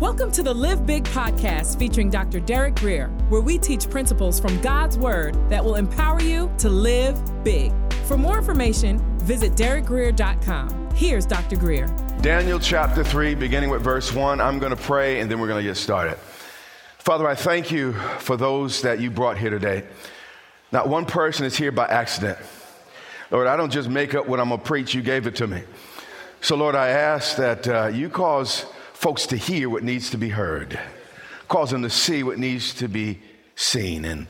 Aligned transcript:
Welcome 0.00 0.30
to 0.30 0.44
the 0.44 0.54
Live 0.54 0.86
Big 0.86 1.02
podcast 1.06 1.76
featuring 1.76 2.08
Dr. 2.08 2.38
Derek 2.38 2.76
Grier, 2.76 3.08
where 3.30 3.40
we 3.40 3.58
teach 3.58 3.90
principles 3.90 4.38
from 4.38 4.56
God's 4.60 4.96
Word 4.96 5.34
that 5.50 5.64
will 5.64 5.74
empower 5.74 6.20
you 6.22 6.54
to 6.58 6.68
live 6.68 7.20
big. 7.42 7.72
For 8.04 8.16
more 8.16 8.38
information, 8.38 9.00
visit 9.18 9.54
derekgrier.com. 9.54 10.90
Here's 10.94 11.26
Dr. 11.26 11.56
Grier. 11.56 11.88
Daniel 12.20 12.60
chapter 12.60 13.02
3, 13.02 13.34
beginning 13.34 13.70
with 13.70 13.82
verse 13.82 14.14
1. 14.14 14.40
I'm 14.40 14.60
going 14.60 14.70
to 14.70 14.80
pray 14.80 15.18
and 15.18 15.28
then 15.28 15.40
we're 15.40 15.48
going 15.48 15.64
to 15.64 15.68
get 15.68 15.76
started. 15.76 16.16
Father, 16.98 17.26
I 17.26 17.34
thank 17.34 17.72
you 17.72 17.94
for 18.20 18.36
those 18.36 18.82
that 18.82 19.00
you 19.00 19.10
brought 19.10 19.36
here 19.36 19.50
today. 19.50 19.82
Not 20.70 20.88
one 20.88 21.06
person 21.06 21.44
is 21.44 21.56
here 21.56 21.72
by 21.72 21.88
accident. 21.88 22.38
Lord, 23.32 23.48
I 23.48 23.56
don't 23.56 23.72
just 23.72 23.88
make 23.88 24.14
up 24.14 24.28
what 24.28 24.38
I'm 24.38 24.50
going 24.50 24.60
to 24.60 24.64
preach, 24.64 24.94
you 24.94 25.02
gave 25.02 25.26
it 25.26 25.34
to 25.34 25.48
me. 25.48 25.64
So, 26.40 26.54
Lord, 26.54 26.76
I 26.76 26.86
ask 26.86 27.36
that 27.38 27.66
uh, 27.66 27.86
you 27.88 28.08
cause 28.08 28.64
folks 28.98 29.28
to 29.28 29.36
hear 29.36 29.70
what 29.70 29.84
needs 29.84 30.10
to 30.10 30.18
be 30.18 30.28
heard, 30.28 30.76
cause 31.46 31.70
them 31.70 31.82
to 31.82 31.88
see 31.88 32.24
what 32.24 32.36
needs 32.36 32.74
to 32.74 32.88
be 32.88 33.20
seen. 33.54 34.04
And 34.04 34.26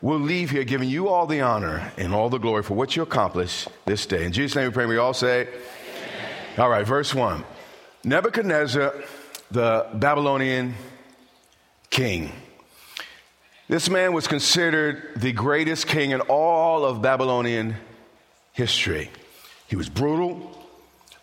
we'll 0.00 0.20
leave 0.20 0.50
here 0.50 0.62
giving 0.62 0.88
you 0.88 1.08
all 1.08 1.26
the 1.26 1.40
honor 1.40 1.90
and 1.96 2.14
all 2.14 2.30
the 2.30 2.38
glory 2.38 2.62
for 2.62 2.74
what 2.74 2.94
you 2.94 3.02
accomplished 3.02 3.66
this 3.84 4.06
day. 4.06 4.24
In 4.24 4.30
Jesus' 4.30 4.54
name 4.54 4.68
we 4.68 4.72
pray, 4.72 4.86
we 4.86 4.96
all 4.96 5.12
say, 5.12 5.48
Amen. 5.48 5.52
All 6.56 6.68
right, 6.68 6.86
verse 6.86 7.12
1. 7.12 7.42
Nebuchadnezzar, 8.04 8.94
the 9.50 9.88
Babylonian 9.92 10.76
king. 11.90 12.30
This 13.68 13.90
man 13.90 14.12
was 14.12 14.28
considered 14.28 15.02
the 15.16 15.32
greatest 15.32 15.88
king 15.88 16.12
in 16.12 16.20
all 16.20 16.84
of 16.84 17.02
Babylonian 17.02 17.74
history. 18.52 19.10
He 19.66 19.74
was 19.74 19.88
brutal, 19.88 20.64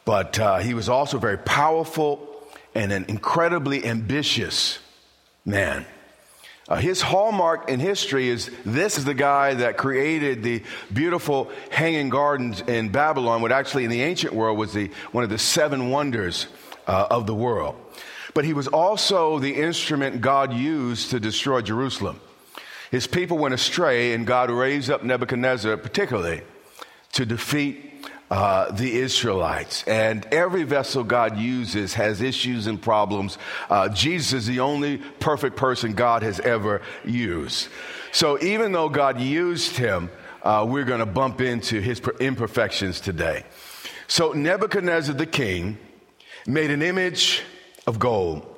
but 0.04 0.38
uh, 0.38 0.58
he 0.58 0.74
was 0.74 0.90
also 0.90 1.18
very 1.18 1.38
powerful 1.38 2.29
and 2.76 2.92
an 2.92 3.06
incredibly 3.08 3.86
ambitious 3.86 4.80
man. 5.46 5.86
Uh, 6.68 6.76
his 6.76 7.02
hallmark 7.02 7.68
in 7.68 7.80
history 7.80 8.30
is 8.30 8.52
this 8.64 9.00
is 9.00 9.04
the 9.04 9.14
guy 9.16 9.56
that 9.56 9.76
created 9.76 10.44
the 10.44 10.62
beautiful 10.94 11.50
hanging 11.72 12.10
gardens 12.10 12.62
in 12.62 12.90
Babylon, 12.90 13.42
what 13.42 13.52
actually 13.52 13.86
in 13.86 13.90
the 13.90 14.04
ancient 14.04 14.34
world 14.34 14.56
was 14.56 14.72
the, 14.74 14.92
one 15.12 15.24
of 15.24 15.32
the 15.32 15.40
seven 15.40 15.90
wonders 15.90 16.46
uh, 16.86 17.08
of 17.10 17.26
the 17.26 17.34
world. 17.34 17.76
But 18.36 18.46
he 18.46 18.54
was 18.54 18.68
also 18.68 19.40
the 19.40 19.56
instrument 19.56 20.22
God 20.22 20.54
used 20.54 21.10
to 21.10 21.20
destroy 21.20 21.62
Jerusalem. 21.62 22.22
His 22.92 23.08
people 23.08 23.40
went 23.40 23.56
astray, 23.56 24.14
and 24.14 24.28
God 24.28 24.52
raised 24.52 24.92
up 24.92 25.04
Nebuchadnezzar, 25.04 25.76
particularly, 25.78 26.42
to 27.14 27.26
defeat 27.26 27.89
uh, 28.32 28.72
the 28.72 28.98
Israelites. 28.98 29.84
And 29.88 30.26
every 30.32 30.64
vessel 30.64 31.04
God 31.04 31.38
uses 31.38 31.94
has 31.96 32.22
issues 32.22 32.68
and 32.68 32.82
problems. 32.82 33.38
Uh, 33.70 33.90
Jesus 33.90 34.34
is 34.34 34.48
the 34.48 34.60
only 34.60 34.98
perfect 34.98 35.56
person 35.56 35.94
God 35.94 36.24
has 36.24 36.40
ever 36.40 36.82
used. 37.04 37.70
So 38.12 38.40
even 38.42 38.72
though 38.72 38.90
God 38.90 39.20
used 39.20 39.78
him, 39.78 40.10
uh, 40.44 40.66
we're 40.68 40.86
going 40.86 41.00
to 41.00 41.06
bump 41.06 41.42
into 41.42 41.82
his 41.82 42.02
imperfections 42.20 43.00
today. 43.00 43.44
So 44.08 44.34
Nebuchadnezzar 44.34 45.16
the 45.16 45.26
king 45.26 45.78
made 46.48 46.72
an 46.72 46.82
image 46.82 47.44
of 47.86 48.00
gold. 48.00 48.49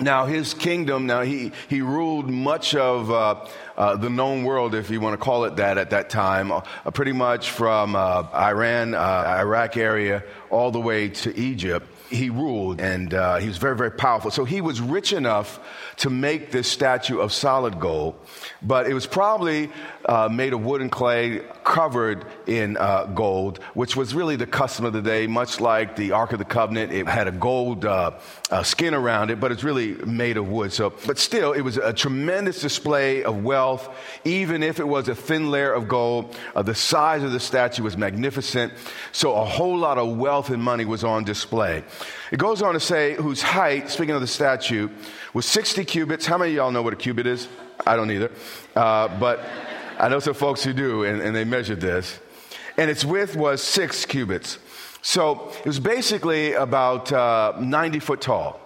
Now, 0.00 0.24
his 0.24 0.54
kingdom, 0.54 1.06
now 1.06 1.22
he, 1.22 1.52
he 1.68 1.82
ruled 1.82 2.30
much 2.30 2.74
of 2.74 3.10
uh, 3.10 3.46
uh, 3.76 3.96
the 3.96 4.08
known 4.08 4.44
world, 4.44 4.74
if 4.74 4.90
you 4.90 5.00
want 5.00 5.12
to 5.12 5.22
call 5.22 5.44
it 5.44 5.56
that 5.56 5.76
at 5.76 5.90
that 5.90 6.08
time, 6.08 6.50
uh, 6.50 6.62
pretty 6.94 7.12
much 7.12 7.50
from 7.50 7.94
uh, 7.94 8.26
Iran, 8.32 8.94
uh, 8.94 9.36
Iraq 9.38 9.76
area, 9.76 10.24
all 10.48 10.70
the 10.70 10.80
way 10.80 11.08
to 11.08 11.36
Egypt. 11.38 11.86
He 12.10 12.28
ruled 12.28 12.80
and 12.80 13.14
uh, 13.14 13.36
he 13.36 13.46
was 13.46 13.56
very, 13.56 13.76
very 13.76 13.92
powerful. 13.92 14.30
So 14.30 14.44
he 14.44 14.60
was 14.60 14.80
rich 14.80 15.12
enough 15.12 15.60
to 15.98 16.10
make 16.10 16.50
this 16.50 16.66
statue 16.66 17.18
of 17.18 17.32
solid 17.32 17.78
gold, 17.78 18.16
but 18.62 18.86
it 18.86 18.94
was 18.94 19.06
probably 19.06 19.70
uh, 20.04 20.28
made 20.30 20.52
of 20.52 20.64
wood 20.64 20.80
and 20.80 20.90
clay 20.90 21.40
covered 21.62 22.24
in 22.46 22.76
uh, 22.76 23.04
gold, 23.04 23.58
which 23.74 23.94
was 23.94 24.14
really 24.14 24.34
the 24.34 24.46
custom 24.46 24.84
of 24.84 24.92
the 24.92 25.02
day, 25.02 25.26
much 25.26 25.60
like 25.60 25.94
the 25.94 26.12
Ark 26.12 26.32
of 26.32 26.38
the 26.38 26.44
Covenant. 26.44 26.92
It 26.92 27.06
had 27.06 27.28
a 27.28 27.32
gold 27.32 27.84
uh, 27.84 28.12
uh 28.50 28.62
skin 28.62 28.94
around 28.94 29.30
it, 29.30 29.38
but 29.38 29.52
it's 29.52 29.62
really 29.62 29.94
made 30.04 30.36
of 30.36 30.48
wood. 30.48 30.72
So, 30.72 30.92
but 31.06 31.18
still, 31.18 31.52
it 31.52 31.60
was 31.60 31.76
a 31.76 31.92
tremendous 31.92 32.60
display 32.60 33.22
of 33.22 33.44
wealth, 33.44 33.88
even 34.24 34.62
if 34.62 34.80
it 34.80 34.88
was 34.88 35.08
a 35.08 35.14
thin 35.14 35.50
layer 35.50 35.72
of 35.72 35.86
gold. 35.86 36.34
Uh, 36.56 36.62
the 36.62 36.74
size 36.74 37.22
of 37.22 37.32
the 37.32 37.40
statue 37.40 37.82
was 37.82 37.96
magnificent. 37.96 38.72
So, 39.12 39.34
a 39.34 39.44
whole 39.44 39.78
lot 39.78 39.98
of 39.98 40.16
wealth 40.16 40.50
and 40.50 40.62
money 40.62 40.84
was 40.84 41.04
on 41.04 41.24
display. 41.24 41.84
It 42.30 42.38
goes 42.38 42.62
on 42.62 42.74
to 42.74 42.80
say, 42.80 43.14
whose 43.14 43.42
height, 43.42 43.90
speaking 43.90 44.14
of 44.14 44.20
the 44.20 44.26
statue, 44.26 44.88
was 45.34 45.46
60 45.46 45.84
cubits. 45.84 46.26
How 46.26 46.38
many 46.38 46.52
of 46.52 46.56
y'all 46.56 46.70
know 46.70 46.82
what 46.82 46.92
a 46.92 46.96
cubit 46.96 47.26
is? 47.26 47.48
I 47.86 47.96
don't 47.96 48.10
either. 48.10 48.30
Uh, 48.74 49.08
but 49.18 49.40
I 49.98 50.08
know 50.08 50.18
some 50.18 50.34
folks 50.34 50.62
who 50.62 50.72
do, 50.72 51.04
and, 51.04 51.20
and 51.20 51.34
they 51.34 51.44
measured 51.44 51.80
this. 51.80 52.18
And 52.76 52.90
its 52.90 53.04
width 53.04 53.36
was 53.36 53.62
six 53.62 54.06
cubits. 54.06 54.58
So 55.02 55.52
it 55.60 55.66
was 55.66 55.80
basically 55.80 56.54
about 56.54 57.12
uh, 57.12 57.54
90 57.58 58.00
foot 58.00 58.20
tall, 58.20 58.60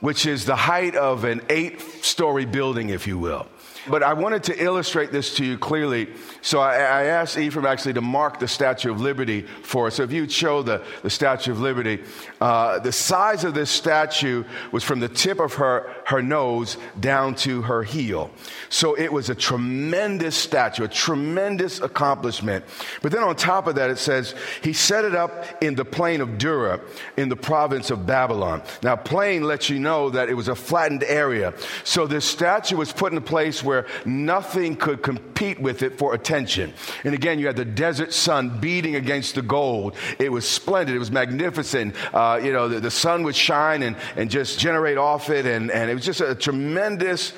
which 0.00 0.26
is 0.26 0.44
the 0.44 0.56
height 0.56 0.96
of 0.96 1.24
an 1.24 1.42
eight 1.48 1.80
story 1.80 2.44
building, 2.44 2.88
if 2.90 3.06
you 3.06 3.18
will. 3.18 3.46
But 3.86 4.02
I 4.02 4.14
wanted 4.14 4.44
to 4.44 4.62
illustrate 4.62 5.12
this 5.12 5.34
to 5.36 5.44
you 5.44 5.58
clearly. 5.58 6.08
So 6.40 6.60
I, 6.60 6.74
I, 6.76 7.04
asked 7.04 7.36
Ephraim 7.36 7.66
actually 7.66 7.94
to 7.94 8.00
mark 8.00 8.38
the 8.38 8.48
Statue 8.48 8.90
of 8.90 9.00
Liberty 9.00 9.42
for 9.42 9.88
us. 9.88 9.96
So 9.96 10.02
if 10.04 10.12
you'd 10.12 10.32
show 10.32 10.62
the, 10.62 10.82
the 11.02 11.10
Statue 11.10 11.52
of 11.52 11.60
Liberty, 11.60 12.02
uh, 12.40 12.78
the 12.78 12.92
size 12.92 13.44
of 13.44 13.52
this 13.54 13.70
statue 13.70 14.44
was 14.72 14.84
from 14.84 15.00
the 15.00 15.08
tip 15.08 15.38
of 15.38 15.54
her, 15.54 15.94
her 16.06 16.22
nose 16.22 16.78
down 16.98 17.34
to 17.36 17.62
her 17.62 17.82
heel. 17.82 18.30
So 18.70 18.94
it 18.94 19.12
was 19.12 19.28
a 19.28 19.34
tremendous 19.34 20.34
statue, 20.34 20.84
a 20.84 20.88
tremendous 20.88 21.80
accomplishment. 21.80 22.64
But 23.02 23.12
then 23.12 23.22
on 23.22 23.36
top 23.36 23.66
of 23.66 23.74
that, 23.74 23.90
it 23.90 23.98
says, 23.98 24.34
he 24.62 24.72
set 24.72 25.04
it 25.04 25.14
up 25.14 25.62
in 25.62 25.74
the 25.74 25.84
plain 25.84 26.20
of 26.20 26.38
Dura 26.38 26.80
in 27.16 27.28
the 27.28 27.36
province 27.36 27.90
of 27.90 28.06
Babylon. 28.06 28.62
Now, 28.82 28.96
plain 28.96 29.44
lets 29.44 29.68
you 29.68 29.78
know 29.78 30.10
that 30.10 30.28
it 30.28 30.34
was 30.34 30.48
a 30.48 30.54
flattened 30.54 31.04
area. 31.04 31.52
So 31.84 32.06
this 32.06 32.24
statue 32.24 32.76
was 32.76 32.92
put 32.92 33.12
in 33.12 33.18
a 33.18 33.22
place 33.22 33.62
where 33.62 33.73
where 33.74 33.86
nothing 34.04 34.76
could 34.76 35.02
compete 35.02 35.58
with 35.58 35.82
it 35.82 35.98
for 35.98 36.14
attention. 36.14 36.72
And 37.02 37.14
again, 37.14 37.38
you 37.38 37.46
had 37.46 37.56
the 37.56 37.64
desert 37.64 38.12
sun 38.12 38.60
beating 38.60 38.94
against 38.94 39.34
the 39.34 39.42
gold. 39.42 39.96
It 40.18 40.30
was 40.30 40.48
splendid. 40.48 40.94
It 40.94 41.00
was 41.00 41.10
magnificent. 41.10 41.96
Uh, 42.14 42.40
you 42.42 42.52
know, 42.52 42.68
the, 42.68 42.80
the, 42.80 42.90
sun 42.90 43.24
would 43.24 43.34
shine 43.34 43.82
and, 43.82 43.96
and 44.16 44.30
just 44.30 44.58
generate 44.58 44.96
off 44.96 45.30
it. 45.30 45.46
And, 45.46 45.70
and 45.70 45.90
it 45.90 45.94
was 45.94 46.04
just 46.04 46.20
a 46.20 46.34
tremendous 46.34 47.32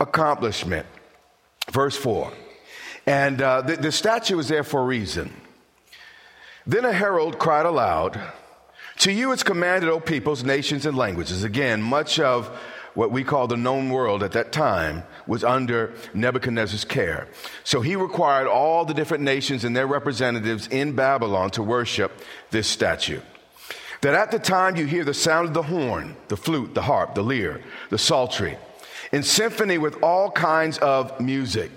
accomplishment. 0.00 0.86
Verse 1.70 1.96
4. 1.96 2.32
And 3.06 3.42
uh, 3.42 3.62
the, 3.62 3.76
the 3.76 3.92
statue 3.92 4.36
was 4.36 4.48
there 4.48 4.64
for 4.64 4.80
a 4.80 4.84
reason. 4.84 5.32
Then 6.66 6.84
a 6.84 6.92
herald 6.92 7.38
cried 7.38 7.66
aloud, 7.66 8.18
To 9.00 9.12
you 9.12 9.32
it's 9.32 9.42
commanded, 9.42 9.90
O 9.90 10.00
peoples, 10.00 10.44
nations, 10.44 10.86
and 10.86 10.96
languages. 10.96 11.44
Again, 11.44 11.82
much 11.82 12.18
of 12.18 12.46
what 12.94 13.10
we 13.10 13.24
call 13.24 13.46
the 13.46 13.56
known 13.56 13.90
world 13.90 14.22
at 14.22 14.32
that 14.32 14.52
time 14.52 15.02
was 15.26 15.44
under 15.44 15.94
Nebuchadnezzar's 16.14 16.84
care. 16.84 17.28
So 17.64 17.80
he 17.80 17.96
required 17.96 18.48
all 18.48 18.84
the 18.84 18.94
different 18.94 19.24
nations 19.24 19.64
and 19.64 19.76
their 19.76 19.86
representatives 19.86 20.66
in 20.68 20.94
Babylon 20.94 21.50
to 21.52 21.62
worship 21.62 22.12
this 22.50 22.68
statue. 22.68 23.20
That 24.00 24.14
at 24.14 24.30
the 24.30 24.38
time 24.38 24.76
you 24.76 24.86
hear 24.86 25.04
the 25.04 25.14
sound 25.14 25.48
of 25.48 25.54
the 25.54 25.62
horn, 25.62 26.16
the 26.28 26.36
flute, 26.36 26.74
the 26.74 26.82
harp, 26.82 27.14
the 27.14 27.22
lyre, 27.22 27.60
the 27.90 27.98
psaltery, 27.98 28.56
in 29.12 29.22
symphony 29.22 29.78
with 29.78 30.02
all 30.02 30.30
kinds 30.30 30.78
of 30.78 31.20
music 31.20 31.70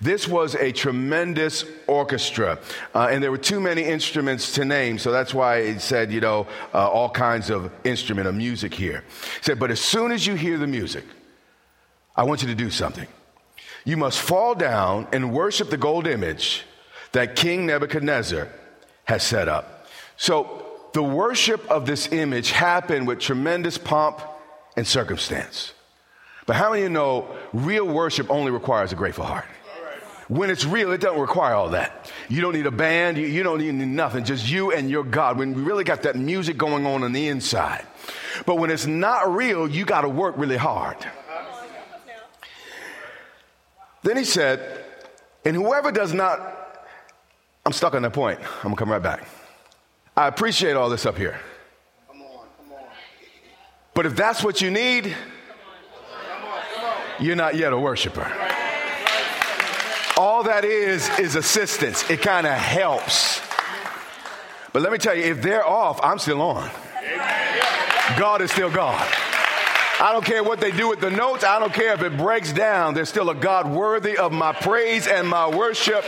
this 0.00 0.28
was 0.28 0.54
a 0.54 0.70
tremendous 0.70 1.64
orchestra, 1.88 2.60
uh, 2.94 3.08
and 3.10 3.22
there 3.22 3.32
were 3.32 3.38
too 3.38 3.58
many 3.58 3.82
instruments 3.82 4.52
to 4.52 4.64
name, 4.64 4.96
so 4.96 5.10
that's 5.10 5.34
why 5.34 5.56
it 5.56 5.80
said, 5.80 6.12
you 6.12 6.20
know, 6.20 6.46
uh, 6.72 6.88
all 6.88 7.10
kinds 7.10 7.50
of 7.50 7.72
instrument 7.82 8.28
of 8.28 8.34
music 8.36 8.72
here. 8.72 9.02
It 9.38 9.44
said, 9.44 9.58
but 9.58 9.72
as 9.72 9.80
soon 9.80 10.12
as 10.12 10.24
you 10.24 10.36
hear 10.36 10.56
the 10.56 10.68
music, 10.68 11.04
I 12.18 12.24
want 12.24 12.42
you 12.42 12.48
to 12.48 12.54
do 12.56 12.68
something. 12.68 13.06
You 13.84 13.96
must 13.96 14.18
fall 14.18 14.56
down 14.56 15.06
and 15.12 15.32
worship 15.32 15.70
the 15.70 15.76
gold 15.76 16.08
image 16.08 16.64
that 17.12 17.36
King 17.36 17.64
Nebuchadnezzar 17.64 18.48
has 19.04 19.22
set 19.22 19.48
up. 19.48 19.86
So 20.16 20.64
the 20.94 21.02
worship 21.02 21.64
of 21.70 21.86
this 21.86 22.10
image 22.10 22.50
happened 22.50 23.06
with 23.06 23.20
tremendous 23.20 23.78
pomp 23.78 24.20
and 24.76 24.84
circumstance. 24.84 25.72
But 26.44 26.56
how 26.56 26.70
many 26.70 26.82
of 26.82 26.88
you 26.88 26.92
know 26.92 27.36
real 27.52 27.86
worship 27.86 28.28
only 28.30 28.50
requires 28.50 28.90
a 28.90 28.96
grateful 28.96 29.24
heart? 29.24 29.46
When 30.26 30.50
it's 30.50 30.64
real, 30.64 30.92
it 30.92 31.00
doesn't 31.00 31.20
require 31.20 31.54
all 31.54 31.70
that. 31.70 32.10
You 32.28 32.40
don't 32.40 32.52
need 32.52 32.66
a 32.66 32.72
band, 32.72 33.16
you, 33.16 33.26
you 33.26 33.42
don't 33.42 33.60
need 33.60 33.72
nothing, 33.74 34.24
just 34.24 34.50
you 34.50 34.72
and 34.72 34.90
your 34.90 35.04
God. 35.04 35.38
When 35.38 35.54
we 35.54 35.62
really 35.62 35.84
got 35.84 36.02
that 36.02 36.16
music 36.16 36.58
going 36.58 36.84
on 36.84 37.04
on 37.04 37.12
the 37.12 37.28
inside. 37.28 37.86
But 38.44 38.56
when 38.56 38.70
it's 38.70 38.86
not 38.86 39.34
real, 39.34 39.68
you 39.68 39.86
got 39.86 40.02
to 40.02 40.08
work 40.08 40.34
really 40.36 40.56
hard. 40.56 40.96
Then 44.02 44.16
he 44.16 44.24
said, 44.24 44.84
and 45.44 45.56
whoever 45.56 45.90
does 45.92 46.12
not, 46.12 46.40
I'm 47.66 47.72
stuck 47.72 47.94
on 47.94 48.02
that 48.02 48.12
point. 48.12 48.40
I'm 48.40 48.62
gonna 48.62 48.76
come 48.76 48.90
right 48.90 49.02
back. 49.02 49.26
I 50.16 50.26
appreciate 50.26 50.74
all 50.74 50.88
this 50.88 51.06
up 51.06 51.16
here. 51.16 51.38
Come 52.08 52.22
on, 52.22 52.28
come 52.28 52.72
on. 52.72 52.84
But 53.94 54.06
if 54.06 54.16
that's 54.16 54.42
what 54.42 54.60
you 54.60 54.70
need, 54.70 55.14
you're 57.20 57.36
not 57.36 57.56
yet 57.56 57.72
a 57.72 57.78
worshiper. 57.78 58.30
All 60.16 60.42
that 60.44 60.64
is 60.64 61.08
is 61.18 61.36
assistance. 61.36 62.08
It 62.10 62.22
kind 62.22 62.46
of 62.46 62.54
helps. 62.54 63.40
But 64.72 64.82
let 64.82 64.92
me 64.92 64.98
tell 64.98 65.14
you, 65.14 65.24
if 65.24 65.42
they're 65.42 65.66
off, 65.66 66.00
I'm 66.02 66.18
still 66.18 66.42
on. 66.42 66.70
God 68.18 68.42
is 68.42 68.50
still 68.50 68.70
God. 68.70 69.06
I 70.00 70.12
don't 70.12 70.24
care 70.24 70.44
what 70.44 70.60
they 70.60 70.70
do 70.70 70.88
with 70.88 71.00
the 71.00 71.10
notes. 71.10 71.42
I 71.42 71.58
don't 71.58 71.72
care 71.72 71.92
if 71.92 72.02
it 72.02 72.16
breaks 72.16 72.52
down. 72.52 72.94
There's 72.94 73.08
still 73.08 73.30
a 73.30 73.34
God 73.34 73.68
worthy 73.68 74.16
of 74.16 74.30
my 74.30 74.52
praise 74.52 75.08
and 75.08 75.28
my 75.28 75.48
worship. 75.48 76.04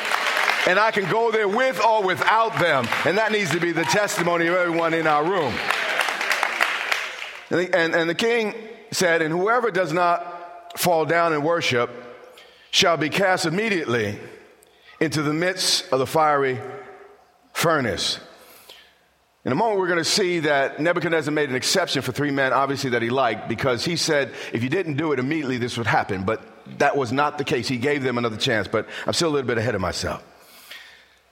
And 0.69 0.79
I 0.79 0.93
can 0.93 1.11
go 1.11 1.33
there 1.33 1.49
with 1.49 1.83
or 1.85 2.05
without 2.05 2.59
them. 2.61 2.87
And 3.05 3.19
that 3.19 3.33
needs 3.33 3.51
to 3.51 3.61
be 3.61 3.73
the 3.73 3.85
testimony 3.85 4.47
of 4.47 4.55
everyone 4.55 4.95
in 4.95 5.07
our 5.07 5.25
room. 5.25 5.53
And 7.51 7.75
and, 7.75 7.95
and 7.95 8.09
the 8.09 8.15
king 8.15 8.55
said, 8.93 9.23
And 9.23 9.33
whoever 9.33 9.73
does 9.73 9.93
not 9.93 10.79
fall 10.79 11.05
down 11.05 11.33
and 11.33 11.45
worship 11.45 11.91
shall 12.71 12.97
be 12.97 13.09
cast 13.09 13.45
immediately 13.45 14.21
into 15.01 15.23
the 15.23 15.33
midst 15.33 15.93
of 15.93 15.99
the 15.99 16.07
fiery 16.07 16.61
furnace. 17.53 18.21
In 19.43 19.53
a 19.53 19.55
moment, 19.55 19.79
we're 19.79 19.87
going 19.87 19.99
to 19.99 20.05
see 20.05 20.41
that 20.41 20.81
Nebuchadnezzar 20.81 21.33
made 21.33 21.49
an 21.49 21.57
exception 21.57 22.03
for 22.03 22.13
three 22.13 22.31
men, 22.31 22.53
obviously, 22.53 22.91
that 22.91 23.01
he 23.01 23.09
liked, 23.09 23.49
because 23.49 23.87
he 23.87 23.97
said 23.97 24.33
if 24.53 24.63
you 24.63 24.69
didn't 24.69 24.99
do 24.99 25.13
it 25.13 25.19
immediately, 25.19 25.57
this 25.57 25.79
would 25.79 25.87
happen. 25.87 26.25
But 26.25 26.43
that 26.79 26.95
was 26.95 27.11
not 27.11 27.39
the 27.39 27.45
case. 27.45 27.67
He 27.67 27.79
gave 27.79 28.03
them 28.03 28.19
another 28.19 28.37
chance, 28.37 28.69
but 28.69 28.87
I'm 29.07 29.15
still 29.15 29.31
a 29.31 29.33
little 29.33 29.49
bit 29.49 29.57
ahead 29.57 29.75
of 29.75 29.81
myself. 29.81 30.23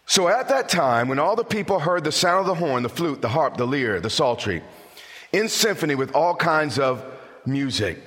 So 0.07 0.27
at 0.29 0.49
that 0.49 0.71
time, 0.71 1.09
when 1.09 1.19
all 1.19 1.37
the 1.37 1.45
people 1.45 1.79
heard 1.79 2.03
the 2.03 2.13
sound 2.13 2.41
of 2.41 2.47
the 2.47 2.55
horn, 2.55 2.83
the 2.83 2.89
flute, 2.89 3.21
the 3.21 3.29
harp, 3.29 3.59
the 3.59 3.67
lyre, 3.67 4.01
the 4.01 4.09
psaltery, 4.09 4.63
in 5.33 5.51
symphony 5.51 5.95
with 5.95 6.15
all 6.15 6.35
kinds 6.35 6.79
of 6.79 7.05
music. 7.45 7.99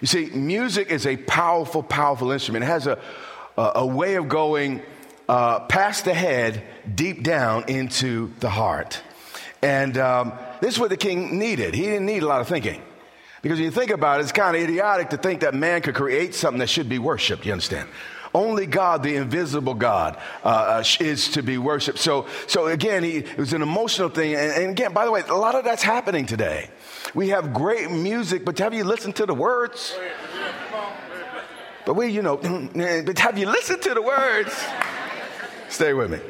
You 0.00 0.06
see, 0.06 0.30
music 0.30 0.90
is 0.90 1.06
a 1.06 1.18
powerful, 1.18 1.82
powerful 1.82 2.30
instrument. 2.32 2.64
It 2.64 2.68
has 2.68 2.86
a, 2.86 2.98
a, 3.58 3.72
a 3.76 3.86
way 3.86 4.14
of 4.14 4.26
going 4.26 4.80
uh, 5.28 5.60
past 5.66 6.06
the 6.06 6.14
head, 6.14 6.62
deep 6.94 7.22
down 7.22 7.64
into 7.68 8.32
the 8.40 8.48
heart. 8.48 9.02
And 9.62 9.98
um, 9.98 10.32
this 10.60 10.74
is 10.74 10.80
what 10.80 10.90
the 10.90 10.96
king 10.96 11.38
needed. 11.38 11.74
He 11.74 11.82
didn't 11.82 12.06
need 12.06 12.22
a 12.22 12.26
lot 12.26 12.40
of 12.40 12.48
thinking. 12.48 12.82
Because 13.42 13.58
when 13.58 13.64
you 13.64 13.70
think 13.70 13.90
about 13.90 14.20
it, 14.20 14.24
it's 14.24 14.32
kind 14.32 14.56
of 14.56 14.62
idiotic 14.62 15.10
to 15.10 15.16
think 15.16 15.40
that 15.40 15.54
man 15.54 15.80
could 15.82 15.94
create 15.94 16.34
something 16.34 16.58
that 16.58 16.68
should 16.68 16.88
be 16.88 16.98
worshiped, 16.98 17.46
you 17.46 17.52
understand? 17.52 17.88
Only 18.32 18.66
God, 18.66 19.02
the 19.02 19.16
invisible 19.16 19.74
God, 19.74 20.16
uh, 20.44 20.48
uh 20.82 20.84
is 21.00 21.30
to 21.30 21.42
be 21.42 21.58
worshiped. 21.58 21.98
So, 21.98 22.26
so 22.46 22.66
again, 22.66 23.02
he, 23.02 23.18
it 23.18 23.38
was 23.38 23.52
an 23.52 23.62
emotional 23.62 24.08
thing. 24.08 24.34
And, 24.34 24.52
and 24.52 24.70
again, 24.70 24.92
by 24.92 25.04
the 25.04 25.10
way, 25.10 25.22
a 25.22 25.34
lot 25.34 25.54
of 25.54 25.64
that's 25.64 25.82
happening 25.82 26.26
today. 26.26 26.70
We 27.14 27.30
have 27.30 27.52
great 27.52 27.90
music, 27.90 28.44
but 28.44 28.58
have 28.58 28.72
you 28.72 28.84
listened 28.84 29.16
to 29.16 29.26
the 29.26 29.34
words? 29.34 29.96
But 31.86 31.94
we, 31.94 32.08
you 32.08 32.22
know, 32.22 32.36
but 33.04 33.18
have 33.18 33.36
you 33.36 33.46
listened 33.46 33.82
to 33.82 33.94
the 33.94 34.02
words? 34.02 34.54
Stay 35.68 35.92
with 35.92 36.10
me. 36.12 36.20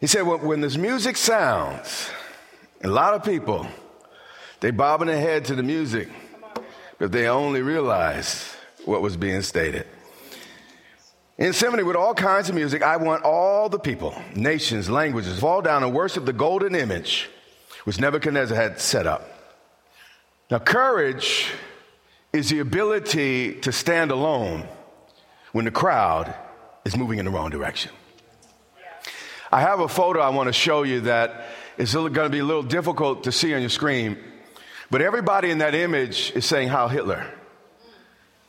He 0.00 0.06
said, 0.06 0.22
well, 0.22 0.38
when 0.38 0.60
this 0.60 0.76
music 0.76 1.16
sounds, 1.16 2.10
a 2.82 2.88
lot 2.88 3.14
of 3.14 3.24
people, 3.24 3.66
they 4.60 4.70
bobbing 4.70 5.08
their 5.08 5.20
head 5.20 5.46
to 5.46 5.54
the 5.54 5.62
music, 5.62 6.08
but 6.98 7.12
they 7.12 7.28
only 7.28 7.62
realize 7.62 8.54
what 8.84 9.02
was 9.02 9.16
being 9.16 9.42
stated. 9.42 9.86
In 11.38 11.52
symphony 11.52 11.82
with 11.82 11.96
all 11.96 12.14
kinds 12.14 12.48
of 12.48 12.54
music, 12.54 12.82
I 12.82 12.96
want 12.96 13.22
all 13.22 13.68
the 13.68 13.78
people, 13.78 14.14
nations, 14.34 14.88
languages, 14.88 15.38
fall 15.38 15.60
down 15.60 15.82
and 15.82 15.94
worship 15.94 16.24
the 16.24 16.32
golden 16.32 16.74
image 16.74 17.28
which 17.84 18.00
Nebuchadnezzar 18.00 18.56
had 18.56 18.80
set 18.80 19.06
up. 19.06 19.28
Now, 20.50 20.58
courage 20.58 21.52
is 22.32 22.50
the 22.50 22.58
ability 22.58 23.60
to 23.60 23.72
stand 23.72 24.10
alone 24.10 24.66
when 25.52 25.64
the 25.64 25.70
crowd 25.70 26.34
is 26.84 26.96
moving 26.96 27.18
in 27.18 27.24
the 27.24 27.30
wrong 27.30 27.50
direction. 27.50 27.92
I 29.52 29.60
have 29.60 29.80
a 29.80 29.88
photo 29.88 30.20
I 30.20 30.30
want 30.30 30.48
to 30.48 30.52
show 30.52 30.82
you 30.82 31.02
that 31.02 31.46
is 31.78 31.94
going 31.94 32.12
to 32.12 32.28
be 32.28 32.40
a 32.40 32.44
little 32.44 32.62
difficult 32.62 33.24
to 33.24 33.32
see 33.32 33.54
on 33.54 33.60
your 33.60 33.70
screen, 33.70 34.18
but 34.90 35.02
everybody 35.02 35.50
in 35.50 35.58
that 35.58 35.74
image 35.74 36.32
is 36.34 36.44
saying 36.44 36.68
Heil 36.68 36.88
Hitler, 36.88 37.26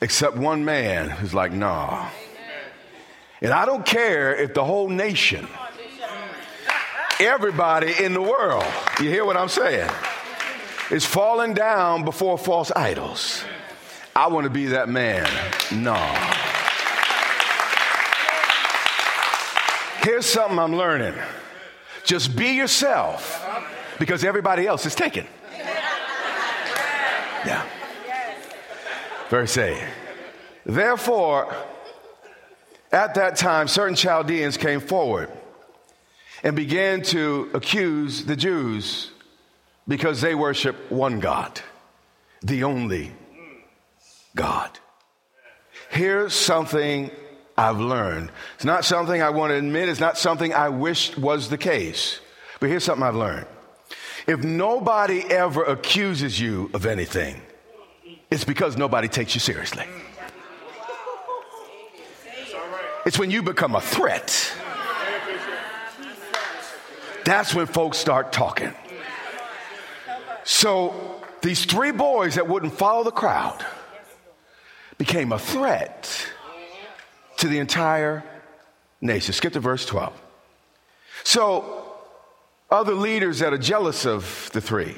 except 0.01 0.37
one 0.37 0.65
man 0.65 1.09
who's 1.09 1.33
like, 1.33 1.51
nah. 1.51 2.09
And 3.41 3.51
I 3.51 3.65
don't 3.65 3.85
care 3.85 4.35
if 4.35 4.53
the 4.53 4.63
whole 4.63 4.89
nation, 4.89 5.47
everybody 7.19 7.93
in 8.03 8.13
the 8.13 8.21
world, 8.21 8.65
you 8.99 9.09
hear 9.09 9.25
what 9.25 9.37
I'm 9.37 9.49
saying, 9.49 9.89
is 10.89 11.05
falling 11.05 11.53
down 11.53 12.05
before 12.05 12.37
false 12.37 12.71
idols. 12.75 13.43
I 14.15 14.27
want 14.27 14.45
to 14.45 14.49
be 14.49 14.67
that 14.67 14.89
man. 14.89 15.29
No. 15.71 15.93
Here's 20.07 20.25
something 20.25 20.57
I'm 20.57 20.73
learning 20.73 21.15
just 22.05 22.33
be 22.37 22.51
yourself 22.51 23.45
because 23.99 24.23
everybody 24.23 24.65
else 24.65 24.85
is 24.85 24.95
taken. 24.95 25.27
Yeah. 27.45 27.67
Verse 29.29 29.57
8. 29.57 29.83
Therefore, 30.65 31.53
at 32.89 33.15
that 33.15 33.35
time, 33.35 33.67
certain 33.67 33.95
Chaldeans 33.97 34.55
came 34.55 34.79
forward 34.79 35.29
and 36.41 36.55
began 36.55 37.01
to 37.01 37.51
accuse 37.53 38.23
the 38.23 38.37
Jews 38.37 39.11
because 39.89 40.21
they 40.21 40.35
worship 40.35 40.89
one 40.89 41.19
God, 41.19 41.59
the 42.41 42.63
only 42.63 43.11
God. 44.37 44.71
Here's 45.89 46.33
something 46.33 47.11
I've 47.57 47.79
learned. 47.79 48.31
It's 48.55 48.65
not 48.65 48.85
something 48.85 49.21
I 49.21 49.31
want 49.31 49.51
to 49.51 49.55
admit, 49.55 49.89
it's 49.89 49.99
not 49.99 50.17
something 50.17 50.53
I 50.53 50.69
wished 50.69 51.17
was 51.17 51.49
the 51.49 51.57
case. 51.57 52.19
But 52.59 52.69
here's 52.69 52.83
something 52.83 53.03
I've 53.03 53.15
learned. 53.15 53.47
If 54.27 54.43
nobody 54.43 55.21
ever 55.21 55.63
accuses 55.63 56.39
you 56.39 56.69
of 56.73 56.85
anything, 56.85 57.41
it's 58.29 58.43
because 58.43 58.77
nobody 58.77 59.07
takes 59.07 59.33
you 59.33 59.39
seriously. 59.39 59.85
It's 63.05 63.17
when 63.17 63.31
you 63.31 63.41
become 63.41 63.73
a 63.75 63.81
threat. 63.81 64.53
That's 67.23 67.55
when 67.55 67.65
folks 67.65 67.97
start 67.97 68.31
talking. 68.33 68.73
So 70.43 71.21
these 71.41 71.65
three 71.65 71.91
boys 71.91 72.35
that 72.35 72.47
wouldn't 72.47 72.73
follow 72.73 73.03
the 73.03 73.11
crowd 73.11 73.65
became 74.97 75.31
a 75.31 75.39
threat 75.39 76.26
to 77.37 77.47
the 77.47 77.59
entire 77.59 78.23
nation. 79.01 79.33
Skip 79.33 79.53
to 79.53 79.59
verse 79.59 79.85
12. 79.85 80.13
So, 81.23 81.83
other 82.69 82.93
leaders 82.93 83.39
that 83.39 83.53
are 83.53 83.57
jealous 83.57 84.05
of 84.05 84.49
the 84.53 84.61
three 84.61 84.95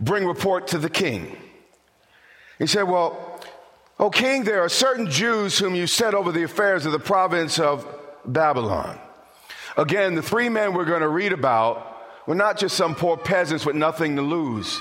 bring 0.00 0.26
report 0.26 0.68
to 0.68 0.78
the 0.78 0.90
king. 0.90 1.36
He 2.58 2.66
said, 2.66 2.84
Well, 2.84 3.40
O 3.98 4.10
king, 4.10 4.44
there 4.44 4.62
are 4.62 4.68
certain 4.68 5.10
Jews 5.10 5.58
whom 5.58 5.74
you 5.74 5.86
set 5.86 6.14
over 6.14 6.30
the 6.30 6.44
affairs 6.44 6.86
of 6.86 6.92
the 6.92 6.98
province 6.98 7.58
of 7.58 7.86
Babylon. 8.24 8.98
Again, 9.76 10.14
the 10.14 10.22
three 10.22 10.48
men 10.48 10.74
we're 10.74 10.84
going 10.84 11.02
to 11.02 11.08
read 11.08 11.32
about 11.32 11.96
were 12.26 12.34
not 12.34 12.58
just 12.58 12.76
some 12.76 12.94
poor 12.94 13.16
peasants 13.16 13.64
with 13.64 13.74
nothing 13.76 14.16
to 14.16 14.22
lose. 14.22 14.80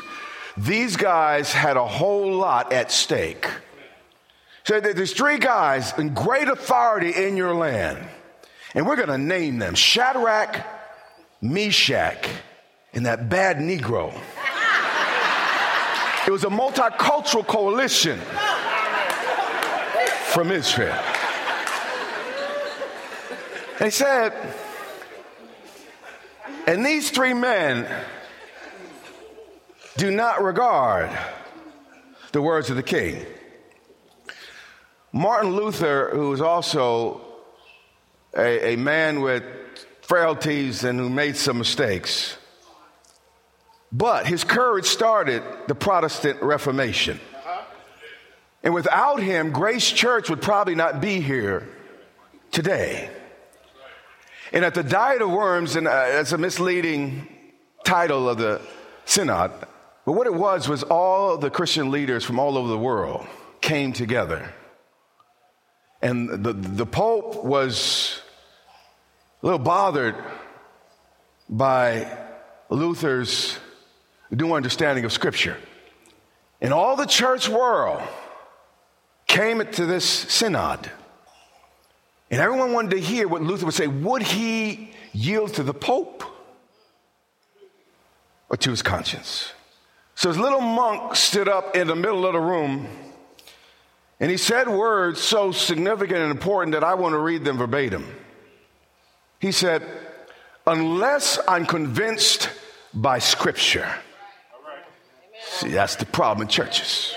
These 0.56 0.98
guys 0.98 1.54
had 1.54 1.78
a 1.78 1.86
whole 1.86 2.34
lot 2.34 2.74
at 2.74 2.92
stake. 2.92 3.48
So 4.68 4.82
there's 4.82 5.14
three 5.14 5.38
guys 5.38 5.98
in 5.98 6.14
great 6.14 6.50
authority 6.50 7.12
in 7.12 7.38
your 7.38 7.56
land, 7.56 8.06
and 8.74 8.86
we're 8.86 8.98
going 8.98 9.08
to 9.08 9.18
name 9.18 9.60
them 9.60 9.76
Shadrach, 9.76 10.58
Meshach, 11.42 12.28
and 12.94 13.06
that 13.06 13.30
bad 13.30 13.60
Negro. 13.60 14.14
It 16.28 16.32
was 16.32 16.44
a 16.44 16.50
multicultural 16.50 17.48
coalition 17.48 18.20
from 20.34 20.52
Israel. 20.52 21.02
They 23.80 23.90
said, 23.90 24.34
and 26.68 26.86
these 26.86 27.10
three 27.10 27.34
men 27.34 27.88
do 29.96 30.12
not 30.12 30.44
regard 30.44 31.10
the 32.34 32.42
words 32.42 32.70
of 32.70 32.76
the 32.76 32.84
king. 32.84 33.26
Martin 35.18 35.56
Luther, 35.56 36.12
who 36.14 36.30
was 36.30 36.42
also 36.42 37.22
a, 38.38 38.74
a 38.74 38.76
man 38.76 39.22
with 39.22 39.44
frailties 40.02 40.84
and 40.84 41.00
who 41.00 41.10
made 41.10 41.36
some 41.36 41.58
mistakes, 41.58 42.38
but 43.92 44.28
his 44.28 44.44
courage 44.44 44.86
started 44.86 45.42
the 45.68 45.74
Protestant 45.74 46.42
Reformation. 46.44 47.20
And 48.62 48.76
without 48.76 49.20
him, 49.20 49.52
Grace 49.52 49.92
Church 49.92 50.30
would 50.30 50.42
probably 50.42 50.76
not 50.76 51.02
be 51.02 51.20
here 51.20 51.68
today. 52.52 53.10
And 54.52 54.64
at 54.64 54.76
the 54.76 54.84
Diet 54.84 55.24
of 55.24 55.32
Worms, 55.32 55.76
and 55.76 55.88
uh, 55.88 55.92
that's 55.92 56.32
a 56.32 56.38
misleading 56.38 57.28
title 57.84 58.30
of 58.30 58.38
the 58.38 58.62
synod, 59.06 59.52
But 60.06 60.12
what 60.12 60.28
it 60.28 60.34
was 60.34 60.70
was 60.70 60.84
all 60.84 61.38
the 61.38 61.50
Christian 61.50 61.90
leaders 61.90 62.24
from 62.24 62.40
all 62.40 62.56
over 62.56 62.68
the 62.68 62.78
world 62.78 63.26
came 63.62 63.94
together. 63.94 64.54
And 66.02 66.44
the, 66.44 66.54
the 66.54 66.86
Pope 66.86 67.44
was 67.44 68.22
a 69.42 69.46
little 69.46 69.60
bothered 69.60 70.16
by 71.50 72.12
Luther's 72.70 73.58
new 74.30 74.54
understanding 74.54 75.06
of 75.06 75.14
Scripture. 75.14 75.58
And 76.62 76.74
all 76.74 76.96
the 76.96 77.06
church 77.06 77.48
world 77.48 78.02
came 79.28 79.66
to 79.66 79.86
this 79.86 80.06
synod. 80.06 80.92
And 82.30 82.42
everyone 82.42 82.74
wanted 82.74 82.92
to 82.92 83.00
hear 83.00 83.28
what 83.28 83.42
Luther 83.42 83.66
would 83.66 83.76
say. 83.76 83.88
Would 83.88 84.22
he 84.22 84.92
yield 85.14 85.54
to 85.56 85.64
the 85.64 85.74
Pope 85.74 86.24
or 88.50 88.58
to 88.58 88.70
his 88.70 88.82
conscience? 88.82 89.52
So 90.16 90.30
this 90.30 90.38
little 90.38 90.62
monk 90.62 91.16
stood 91.16 91.48
up 91.48 91.76
in 91.76 91.88
the 91.88 91.96
middle 91.96 92.26
of 92.26 92.34
the 92.34 92.40
room 92.40 92.88
and 94.20 94.32
he 94.32 94.38
said 94.38 94.68
words 94.68 95.22
so 95.22 95.52
significant 95.52 96.20
and 96.20 96.32
important 96.32 96.74
that 96.74 96.84
I 96.84 96.96
want 96.96 97.14
to 97.14 97.20
read 97.20 97.46
them 97.46 97.58
verbatim. 97.58 98.06
He 99.40 99.52
said, 99.52 99.84
Unless 100.66 101.40
I'm 101.48 101.66
convinced 101.66 102.50
by 102.94 103.20
Scripture. 103.20 103.88
See, 105.44 105.70
that's 105.70 105.96
the 105.96 106.06
problem 106.06 106.48
in 106.48 106.50
churches. 106.50 107.16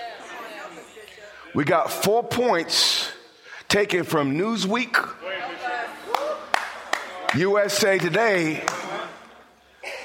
We 1.55 1.65
got 1.65 1.91
four 1.91 2.23
points 2.23 3.11
taken 3.69 4.05
from 4.05 4.39
Newsweek, 4.39 4.97
USA 7.35 7.99
Today, 7.99 8.63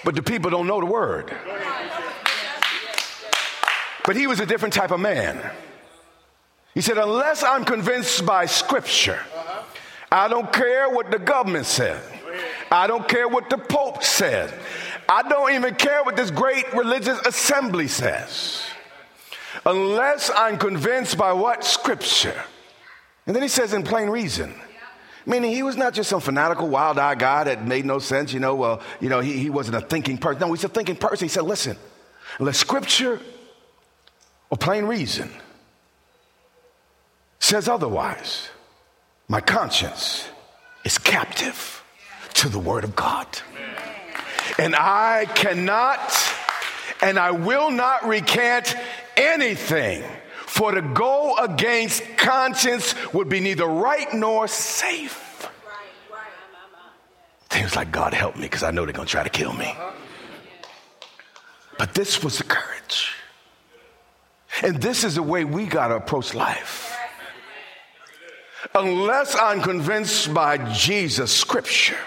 but 0.04 0.16
the 0.16 0.24
people 0.24 0.50
don't 0.50 0.66
know 0.66 0.80
the 0.80 0.86
word. 0.86 1.32
But 4.06 4.16
he 4.16 4.28
was 4.28 4.40
a 4.40 4.46
different 4.46 4.74
type 4.74 4.92
of 4.92 5.00
man. 5.00 5.40
He 6.76 6.82
said, 6.82 6.98
Unless 6.98 7.44
I'm 7.44 7.66
convinced 7.66 8.26
by 8.26 8.46
Scripture, 8.46 9.20
I 10.12 10.28
don't 10.28 10.52
care 10.54 10.90
what 10.90 11.10
the 11.10 11.18
government 11.18 11.66
said. 11.66 12.02
I 12.70 12.86
don't 12.86 13.08
care 13.08 13.28
what 13.28 13.50
the 13.50 13.58
Pope 13.58 14.04
said. 14.04 14.54
I 15.08 15.28
don't 15.28 15.54
even 15.54 15.76
care 15.76 16.04
what 16.04 16.18
this 16.18 16.32
great 16.32 16.72
religious 16.74 17.20
assembly 17.26 17.88
says. 17.88 18.62
Unless 19.66 20.30
I'm 20.36 20.58
convinced 20.58 21.18
by 21.18 21.32
what? 21.32 21.64
Scripture. 21.64 22.40
And 23.26 23.36
then 23.36 23.42
he 23.42 23.50
says, 23.50 23.74
in 23.74 23.84
plain 23.84 24.10
reason. 24.10 24.54
Meaning 25.26 25.52
he 25.52 25.64
was 25.64 25.78
not 25.78 25.94
just 25.94 26.10
some 26.10 26.20
fanatical, 26.20 26.68
wild 26.68 27.00
eyed 27.00 27.20
guy 27.20 27.46
that 27.46 27.66
made 27.66 27.86
no 27.86 27.98
sense, 27.98 28.32
you 28.32 28.40
know, 28.40 28.54
well, 28.54 28.82
you 29.00 29.10
know, 29.10 29.22
he, 29.22 29.40
he 29.40 29.50
wasn't 29.50 29.78
a 29.78 29.82
thinking 29.82 30.18
person. 30.18 30.42
No, 30.42 30.52
he's 30.52 30.64
a 30.64 30.70
thinking 30.70 30.96
person. 30.96 31.26
He 31.26 31.30
said, 31.30 31.46
listen, 31.46 31.78
unless 32.38 32.58
scripture 32.58 33.20
or 34.52 34.58
plain 34.58 34.86
reason 34.86 35.32
says 37.46 37.70
otherwise, 37.70 38.50
my 39.28 39.40
conscience 39.40 40.28
is 40.84 40.98
captive 40.98 41.84
to 42.34 42.50
the 42.50 42.58
word 42.58 42.84
of 42.84 42.96
God. 42.96 43.28
And 44.58 44.76
I 44.76 45.26
cannot 45.26 46.00
and 47.02 47.20
I 47.20 47.32
will 47.32 47.70
not 47.70 48.08
recant 48.08 48.76
anything. 49.16 50.04
For 50.48 50.72
to 50.72 50.82
go 50.82 51.36
against 51.38 52.18
conscience 52.18 52.96
would 53.14 53.30
be 53.30 53.42
neither 53.42 53.68
right 53.68 54.12
nor 54.14 54.48
safe. 54.48 55.22
Was 57.52 57.76
like, 57.76 57.92
God 57.92 58.14
help 58.14 58.36
me, 58.36 58.44
because 58.44 58.64
I 58.64 58.72
know 58.72 58.86
they're 58.86 58.94
going 58.94 59.08
to 59.08 59.12
try 59.12 59.24
to 59.24 59.30
kill 59.30 59.54
me. 59.54 59.74
But 61.80 61.94
this 61.94 62.24
was 62.24 62.38
the 62.38 62.44
courage. 62.44 63.14
And 64.62 64.82
this 64.82 65.04
is 65.04 65.16
the 65.16 65.24
way 65.24 65.46
we 65.46 65.66
got 65.66 65.88
to 65.88 65.96
approach 65.96 66.34
life. 66.34 66.95
Unless 68.78 69.36
I'm 69.38 69.62
convinced 69.62 70.34
by 70.34 70.58
Jesus' 70.74 71.32
scripture 71.32 71.98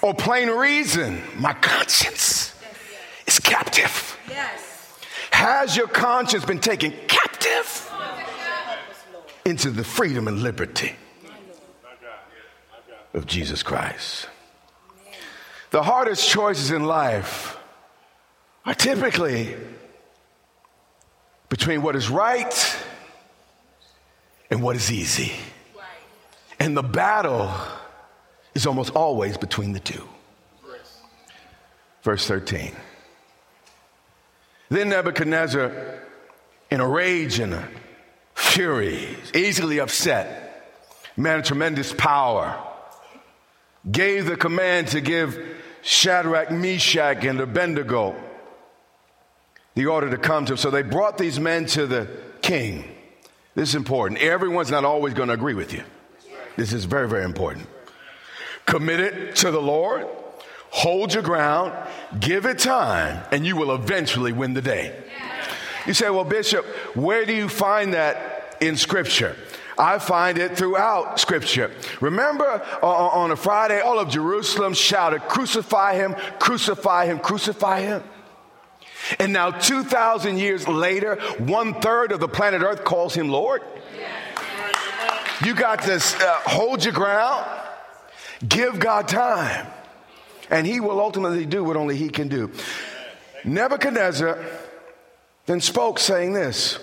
or 0.00 0.14
plain 0.14 0.48
reason, 0.48 1.20
my 1.36 1.52
conscience 1.54 2.54
is 3.26 3.40
captive. 3.40 4.16
Has 5.32 5.76
your 5.76 5.88
conscience 5.88 6.44
been 6.44 6.60
taken 6.60 6.92
captive 7.08 7.92
into 9.44 9.70
the 9.70 9.82
freedom 9.82 10.28
and 10.28 10.42
liberty 10.42 10.94
of 13.14 13.26
Jesus 13.26 13.64
Christ? 13.64 14.28
The 15.70 15.82
hardest 15.82 16.28
choices 16.28 16.70
in 16.70 16.84
life 16.84 17.58
are 18.64 18.74
typically 18.74 19.56
between 21.48 21.82
what 21.82 21.96
is 21.96 22.08
right 22.08 22.83
and 24.50 24.62
what 24.62 24.76
is 24.76 24.90
easy. 24.90 25.32
And 26.58 26.76
the 26.76 26.82
battle 26.82 27.52
is 28.54 28.66
almost 28.66 28.94
always 28.94 29.36
between 29.36 29.72
the 29.72 29.80
two. 29.80 30.06
Verse 32.02 32.26
13. 32.26 32.72
Then 34.68 34.90
Nebuchadnezzar, 34.90 35.72
in 36.70 36.80
a 36.80 36.86
rage 36.86 37.38
and 37.38 37.54
a 37.54 37.68
fury, 38.34 39.16
easily 39.34 39.80
upset, 39.80 40.76
man 41.16 41.38
of 41.38 41.44
tremendous 41.44 41.92
power, 41.92 42.62
gave 43.90 44.26
the 44.26 44.36
command 44.36 44.88
to 44.88 45.00
give 45.00 45.38
Shadrach, 45.82 46.50
Meshach, 46.50 47.24
and 47.24 47.40
Abednego 47.40 48.16
the 49.74 49.86
order 49.86 50.10
to 50.10 50.18
come 50.18 50.46
to 50.46 50.52
him. 50.52 50.56
So 50.56 50.70
they 50.70 50.82
brought 50.82 51.18
these 51.18 51.38
men 51.38 51.66
to 51.66 51.86
the 51.86 52.08
king. 52.40 52.84
This 53.54 53.70
is 53.70 53.74
important. 53.76 54.20
Everyone's 54.20 54.70
not 54.70 54.84
always 54.84 55.14
going 55.14 55.28
to 55.28 55.34
agree 55.34 55.54
with 55.54 55.72
you. 55.72 55.82
This 56.56 56.72
is 56.72 56.84
very, 56.84 57.08
very 57.08 57.24
important. 57.24 57.66
Commit 58.66 59.00
it 59.00 59.36
to 59.36 59.50
the 59.50 59.60
Lord, 59.60 60.06
hold 60.70 61.14
your 61.14 61.22
ground, 61.22 61.72
give 62.18 62.46
it 62.46 62.58
time, 62.58 63.24
and 63.30 63.46
you 63.46 63.56
will 63.56 63.74
eventually 63.74 64.32
win 64.32 64.54
the 64.54 64.62
day. 64.62 64.96
You 65.86 65.94
say, 65.94 66.08
well, 66.10 66.24
Bishop, 66.24 66.64
where 66.96 67.26
do 67.26 67.34
you 67.34 67.48
find 67.48 67.92
that 67.92 68.56
in 68.60 68.76
Scripture? 68.76 69.36
I 69.76 69.98
find 69.98 70.38
it 70.38 70.56
throughout 70.56 71.20
Scripture. 71.20 71.70
Remember 72.00 72.62
uh, 72.82 72.86
on 72.86 73.32
a 73.32 73.36
Friday, 73.36 73.80
all 73.80 73.98
of 73.98 74.08
Jerusalem 74.08 74.72
shouted, 74.72 75.22
Crucify 75.22 75.94
him, 75.94 76.14
crucify 76.38 77.06
him, 77.06 77.18
crucify 77.18 77.80
him. 77.80 78.02
And 79.18 79.32
now, 79.32 79.50
2,000 79.50 80.38
years 80.38 80.66
later, 80.66 81.16
one 81.38 81.80
third 81.80 82.12
of 82.12 82.20
the 82.20 82.28
planet 82.28 82.62
Earth 82.62 82.84
calls 82.84 83.14
him 83.14 83.28
Lord. 83.28 83.62
You 85.44 85.54
got 85.54 85.82
to 85.82 85.94
uh, 85.94 86.40
hold 86.46 86.84
your 86.84 86.94
ground, 86.94 87.44
give 88.46 88.78
God 88.78 89.08
time, 89.08 89.66
and 90.48 90.66
he 90.66 90.80
will 90.80 91.00
ultimately 91.00 91.44
do 91.44 91.64
what 91.64 91.76
only 91.76 91.96
he 91.96 92.08
can 92.08 92.28
do. 92.28 92.52
Nebuchadnezzar 93.44 94.38
then 95.46 95.60
spoke, 95.60 95.98
saying 95.98 96.32
this. 96.32 96.78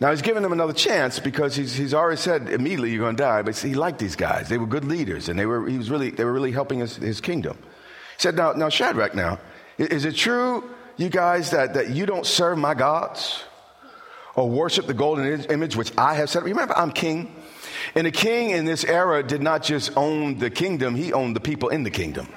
Now 0.00 0.10
he's 0.10 0.22
giving 0.22 0.42
them 0.42 0.52
another 0.52 0.72
chance 0.72 1.18
because 1.18 1.56
he's, 1.56 1.74
he's 1.74 1.92
already 1.92 2.20
said 2.20 2.48
immediately 2.48 2.92
you're 2.92 3.02
going 3.02 3.16
to 3.16 3.22
die. 3.22 3.42
But 3.42 3.56
he 3.56 3.74
liked 3.74 3.98
these 3.98 4.14
guys; 4.14 4.48
they 4.48 4.58
were 4.58 4.66
good 4.66 4.84
leaders, 4.84 5.28
and 5.28 5.38
they 5.38 5.46
were 5.46 5.68
he 5.68 5.76
was 5.76 5.90
really 5.90 6.10
they 6.10 6.24
were 6.24 6.32
really 6.32 6.52
helping 6.52 6.78
his, 6.78 6.96
his 6.96 7.20
kingdom. 7.20 7.56
He 7.56 8.22
said, 8.22 8.36
"Now, 8.36 8.52
now 8.52 8.68
Shadrach, 8.68 9.14
now 9.14 9.40
is 9.78 10.04
it 10.04 10.14
true, 10.14 10.68
you 10.96 11.08
guys, 11.08 11.50
that, 11.50 11.74
that 11.74 11.90
you 11.90 12.06
don't 12.06 12.26
serve 12.26 12.58
my 12.58 12.74
gods 12.74 13.44
or 14.34 14.48
worship 14.48 14.86
the 14.86 14.94
golden 14.94 15.44
image 15.44 15.76
which 15.76 15.92
I 15.96 16.14
have 16.14 16.30
set? 16.30 16.40
Up? 16.40 16.44
Remember, 16.46 16.76
I'm 16.76 16.90
king. 16.90 17.34
And 17.94 18.06
the 18.06 18.10
king 18.10 18.50
in 18.50 18.64
this 18.64 18.84
era 18.84 19.22
did 19.22 19.42
not 19.42 19.62
just 19.62 19.96
own 19.96 20.38
the 20.38 20.50
kingdom, 20.50 20.94
he 20.94 21.12
owned 21.12 21.36
the 21.36 21.40
people 21.40 21.68
in 21.68 21.84
the 21.84 21.90
kingdom. 21.90 22.28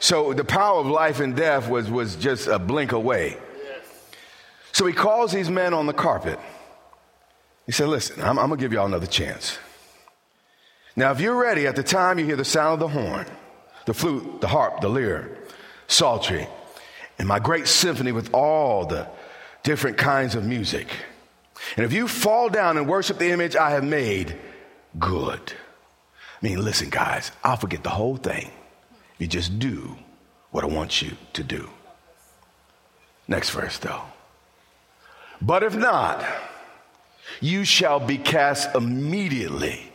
So 0.00 0.34
the 0.34 0.44
power 0.44 0.80
of 0.80 0.86
life 0.86 1.20
and 1.20 1.34
death 1.34 1.68
was, 1.68 1.90
was 1.90 2.16
just 2.16 2.46
a 2.46 2.58
blink 2.58 2.92
away. 2.92 3.38
So 4.72 4.86
he 4.86 4.92
calls 4.92 5.32
these 5.32 5.48
men 5.48 5.72
on 5.72 5.86
the 5.86 5.92
carpet. 5.92 6.38
He 7.64 7.72
said, 7.72 7.88
Listen, 7.88 8.20
I'm, 8.20 8.38
I'm 8.38 8.48
going 8.48 8.58
to 8.58 8.64
give 8.64 8.72
y'all 8.72 8.86
another 8.86 9.06
chance. 9.06 9.56
Now, 10.96 11.10
if 11.12 11.20
you're 11.20 11.40
ready, 11.40 11.66
at 11.66 11.76
the 11.76 11.82
time 11.82 12.18
you 12.18 12.24
hear 12.24 12.36
the 12.36 12.44
sound 12.44 12.74
of 12.74 12.80
the 12.80 13.00
horn, 13.00 13.26
the 13.86 13.94
flute, 13.94 14.40
the 14.40 14.48
harp, 14.48 14.80
the 14.80 14.88
lyre, 14.88 15.38
psaltery, 15.94 16.46
and 17.18 17.28
my 17.28 17.38
great 17.38 17.68
symphony 17.68 18.12
with 18.12 18.32
all 18.34 18.86
the 18.86 19.08
different 19.62 19.96
kinds 19.96 20.34
of 20.34 20.44
music. 20.44 20.88
And 21.76 21.86
if 21.86 21.92
you 21.92 22.08
fall 22.08 22.48
down 22.48 22.76
and 22.76 22.88
worship 22.88 23.18
the 23.18 23.30
image 23.30 23.56
I 23.56 23.70
have 23.70 23.84
made, 23.84 24.36
good. 24.98 25.52
I 26.42 26.46
mean, 26.46 26.62
listen, 26.62 26.90
guys, 26.90 27.30
I'll 27.42 27.56
forget 27.56 27.82
the 27.82 27.90
whole 27.90 28.16
thing 28.16 28.50
you 29.18 29.26
just 29.26 29.58
do 29.58 29.96
what 30.50 30.64
I 30.64 30.66
want 30.66 31.00
you 31.00 31.12
to 31.34 31.42
do. 31.42 31.70
Next 33.26 33.50
verse, 33.50 33.78
though. 33.78 34.02
But 35.40 35.62
if 35.62 35.74
not, 35.74 36.24
you 37.40 37.64
shall 37.64 38.00
be 38.00 38.18
cast 38.18 38.74
immediately 38.74 39.90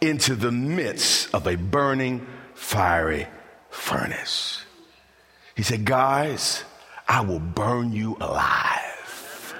into 0.00 0.34
the 0.34 0.52
midst 0.52 1.34
of 1.34 1.46
a 1.46 1.56
burning, 1.56 2.26
fiery 2.54 3.26
furnace. 3.70 4.64
He 5.54 5.62
said, 5.62 5.84
Guys, 5.84 6.64
I 7.08 7.20
will 7.22 7.40
burn 7.40 7.92
you 7.92 8.16
alive. 8.20 9.54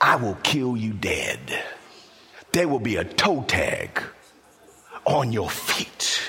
I 0.00 0.16
will 0.16 0.36
kill 0.42 0.76
you 0.76 0.92
dead. 0.92 1.64
There 2.52 2.68
will 2.68 2.80
be 2.80 2.96
a 2.96 3.04
toe 3.04 3.44
tag 3.48 4.02
on 5.04 5.32
your 5.32 5.50
feet. 5.50 6.20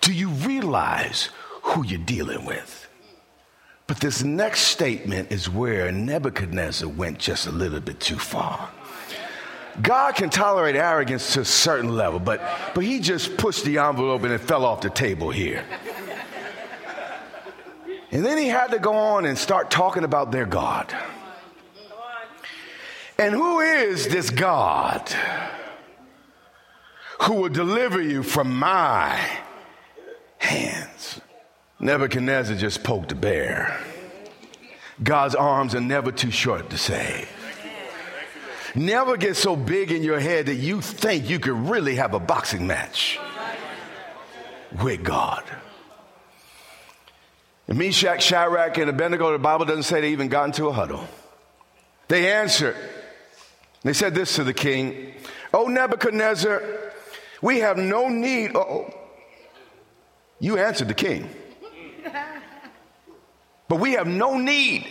Do 0.00 0.12
you 0.12 0.28
realize 0.28 1.30
who 1.62 1.84
you're 1.84 1.98
dealing 1.98 2.44
with? 2.44 2.88
But 3.86 4.00
this 4.00 4.22
next 4.22 4.60
statement 4.60 5.30
is 5.30 5.48
where 5.48 5.92
Nebuchadnezzar 5.92 6.88
went 6.88 7.18
just 7.18 7.46
a 7.46 7.52
little 7.52 7.80
bit 7.80 8.00
too 8.00 8.18
far. 8.18 8.70
God 9.82 10.14
can 10.14 10.30
tolerate 10.30 10.76
arrogance 10.76 11.34
to 11.34 11.40
a 11.40 11.44
certain 11.44 11.96
level, 11.96 12.20
but, 12.20 12.40
but 12.74 12.84
he 12.84 13.00
just 13.00 13.36
pushed 13.36 13.64
the 13.64 13.78
envelope 13.78 14.22
and 14.22 14.32
it 14.32 14.38
fell 14.38 14.64
off 14.64 14.80
the 14.80 14.90
table 14.90 15.30
here. 15.30 15.64
And 18.14 18.24
then 18.24 18.38
he 18.38 18.46
had 18.46 18.68
to 18.68 18.78
go 18.78 18.94
on 18.94 19.24
and 19.24 19.36
start 19.36 19.72
talking 19.72 20.04
about 20.04 20.30
their 20.30 20.46
God. 20.46 20.94
And 23.18 23.34
who 23.34 23.58
is 23.58 24.06
this 24.06 24.30
God 24.30 25.12
who 27.22 27.34
will 27.34 27.48
deliver 27.48 28.00
you 28.00 28.22
from 28.22 28.56
my 28.56 29.20
hands? 30.38 31.20
Nebuchadnezzar 31.80 32.56
just 32.56 32.84
poked 32.84 33.10
a 33.10 33.16
bear. 33.16 33.80
God's 35.02 35.34
arms 35.34 35.74
are 35.74 35.80
never 35.80 36.12
too 36.12 36.30
short 36.30 36.70
to 36.70 36.78
save. 36.78 37.28
Never 38.76 39.16
get 39.16 39.34
so 39.34 39.56
big 39.56 39.90
in 39.90 40.04
your 40.04 40.20
head 40.20 40.46
that 40.46 40.54
you 40.54 40.80
think 40.80 41.28
you 41.28 41.40
could 41.40 41.68
really 41.68 41.96
have 41.96 42.14
a 42.14 42.20
boxing 42.20 42.64
match 42.68 43.18
with 44.80 45.02
God. 45.02 45.42
And 47.66 47.78
Meshach, 47.78 48.22
Shadrach, 48.22 48.76
and 48.78 48.90
Abednego, 48.90 49.32
the 49.32 49.38
Bible 49.38 49.64
doesn't 49.64 49.84
say 49.84 50.00
they 50.00 50.12
even 50.12 50.28
got 50.28 50.44
into 50.44 50.66
a 50.66 50.72
huddle. 50.72 51.06
They 52.08 52.32
answered. 52.32 52.76
They 53.82 53.92
said 53.92 54.14
this 54.14 54.36
to 54.36 54.44
the 54.44 54.54
king, 54.54 55.14
Oh, 55.52 55.66
Nebuchadnezzar, 55.66 56.62
we 57.40 57.60
have 57.60 57.76
no 57.78 58.08
need. 58.08 58.52
Oh, 58.54 58.92
you 60.40 60.58
answered 60.58 60.88
the 60.88 60.94
king. 60.94 61.28
But 63.68 63.80
we 63.80 63.92
have 63.92 64.06
no 64.06 64.36
need 64.36 64.86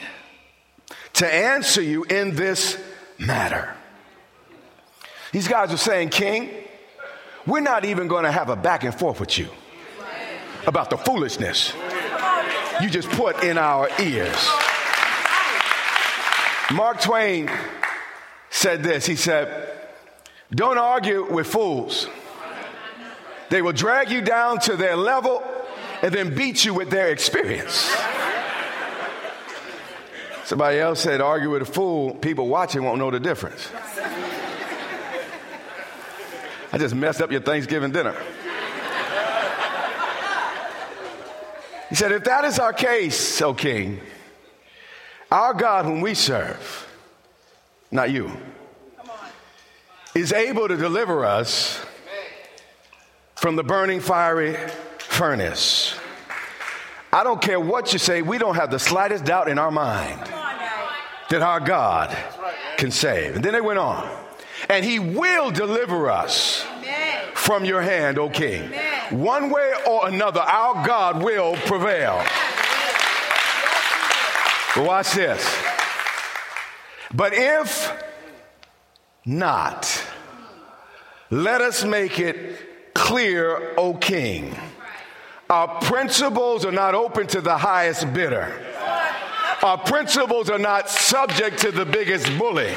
to 1.13 1.31
answer 1.31 1.81
you 1.81 2.03
in 2.05 2.35
this 2.35 2.77
matter. 3.19 3.75
These 5.31 5.47
guys 5.47 5.71
are 5.71 5.77
saying, 5.77 6.09
King, 6.09 6.49
we're 7.45 7.59
not 7.59 7.85
even 7.85 8.07
going 8.07 8.23
to 8.23 8.31
have 8.31 8.49
a 8.49 8.55
back 8.55 8.83
and 8.83 8.93
forth 8.93 9.19
with 9.19 9.37
you 9.37 9.47
about 10.65 10.89
the 10.89 10.97
foolishness 10.97 11.73
you 12.81 12.89
just 12.89 13.09
put 13.09 13.43
in 13.43 13.57
our 13.57 13.89
ears. 13.99 14.49
Mark 16.73 17.01
Twain 17.01 17.49
said 18.49 18.83
this 18.83 19.05
He 19.05 19.15
said, 19.15 19.69
Don't 20.51 20.77
argue 20.77 21.31
with 21.31 21.47
fools. 21.47 22.07
They 23.49 23.61
will 23.61 23.73
drag 23.73 24.09
you 24.09 24.21
down 24.21 24.59
to 24.61 24.75
their 24.75 24.95
level 24.95 25.43
and 26.01 26.13
then 26.13 26.33
beat 26.33 26.65
you 26.65 26.73
with 26.73 26.89
their 26.89 27.09
experience. 27.09 27.89
Somebody 30.45 30.79
else 30.79 30.99
said, 31.01 31.21
Argue 31.21 31.51
with 31.51 31.61
a 31.61 31.65
fool, 31.65 32.15
people 32.15 32.47
watching 32.47 32.83
won't 32.83 32.99
know 32.99 33.11
the 33.11 33.19
difference. 33.19 33.69
I 36.71 36.77
just 36.79 36.95
messed 36.95 37.21
up 37.21 37.31
your 37.31 37.41
Thanksgiving 37.41 37.91
dinner. 37.91 38.15
He 41.93 41.97
said, 41.97 42.11
If 42.11 42.23
that 42.23 42.43
is 42.43 42.57
our 42.57 42.73
case, 42.73 43.39
O 43.43 43.53
King, 43.53 44.01
our 45.31 45.53
God 45.53 45.85
whom 45.85 46.01
we 46.01 46.15
serve, 46.15 46.87
not 47.91 48.09
you, 48.09 48.35
is 50.15 50.33
able 50.33 50.67
to 50.67 50.75
deliver 50.75 51.23
us 51.23 51.85
from 53.35 53.55
the 53.55 53.63
burning 53.63 53.99
fiery 53.99 54.57
furnace. 54.97 55.95
I 57.11 57.23
don't 57.23 57.39
care 57.39 57.59
what 57.59 57.93
you 57.93 57.99
say, 57.99 58.23
we 58.23 58.39
don't 58.39 58.55
have 58.55 58.71
the 58.71 58.79
slightest 58.79 59.25
doubt 59.25 59.47
in 59.47 59.59
our 59.59 59.69
mind 59.69 60.19
that 61.29 61.43
our 61.43 61.59
God 61.59 62.17
can 62.77 62.89
save. 62.89 63.35
And 63.35 63.45
then 63.45 63.53
they 63.53 63.61
went 63.61 63.77
on, 63.77 64.09
and 64.67 64.83
he 64.83 64.97
will 64.97 65.51
deliver 65.51 66.09
us 66.09 66.65
from 67.35 67.65
your 67.65 67.83
hand, 67.83 68.17
O 68.17 68.31
King. 68.31 68.71
One 69.13 69.51
way 69.51 69.73
or 69.87 70.07
another, 70.07 70.39
our 70.39 70.85
God 70.85 71.21
will 71.23 71.55
prevail. 71.55 72.17
But 74.75 74.85
watch 74.87 75.13
this. 75.13 75.63
But 77.13 77.33
if 77.35 77.93
not, 79.23 80.03
let 81.29 81.61
us 81.61 81.83
make 81.83 82.17
it 82.17 82.95
clear, 82.95 83.75
O 83.77 83.93
King. 83.93 84.55
Our 85.47 85.79
principles 85.81 86.65
are 86.65 86.71
not 86.71 86.95
open 86.95 87.27
to 87.27 87.41
the 87.41 87.55
highest 87.55 88.11
bidder. 88.13 88.51
Our 89.61 89.77
principles 89.77 90.49
are 90.49 90.57
not 90.57 90.89
subject 90.89 91.59
to 91.59 91.71
the 91.71 91.85
biggest 91.85 92.35
bully. 92.39 92.73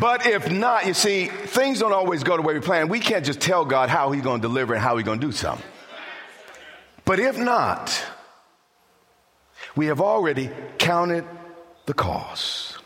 But 0.00 0.26
if 0.26 0.50
not, 0.50 0.86
you 0.86 0.94
see, 0.94 1.26
things 1.26 1.80
don't 1.80 1.92
always 1.92 2.22
go 2.22 2.36
the 2.36 2.42
way 2.42 2.54
we 2.54 2.60
plan. 2.60 2.88
We 2.88 3.00
can't 3.00 3.24
just 3.24 3.40
tell 3.40 3.64
God 3.64 3.90
how 3.90 4.12
He's 4.12 4.22
going 4.22 4.40
to 4.40 4.48
deliver 4.48 4.74
and 4.74 4.82
how 4.82 4.96
He's 4.96 5.04
going 5.04 5.20
to 5.20 5.26
do 5.26 5.32
something. 5.32 5.66
But 7.04 7.20
if 7.20 7.36
not, 7.36 8.02
we 9.76 9.86
have 9.86 10.00
already 10.00 10.50
counted 10.78 11.24
the 11.86 11.94
cost. 11.94 12.78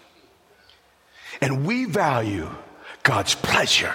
And 1.40 1.64
we 1.66 1.84
value 1.84 2.50
God's 3.04 3.36
pleasure 3.36 3.94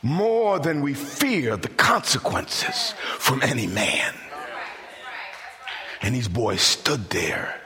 more 0.00 0.58
than 0.58 0.80
we 0.80 0.94
fear 0.94 1.56
the 1.56 1.68
consequences 1.68 2.94
from 3.18 3.42
any 3.42 3.66
man. 3.66 4.14
And 6.00 6.14
these 6.14 6.28
boys 6.28 6.62
stood 6.62 7.10
there 7.10 7.60